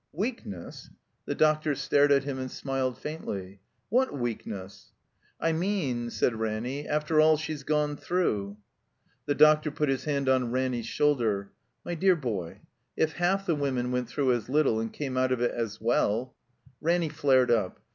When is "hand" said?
10.05-10.27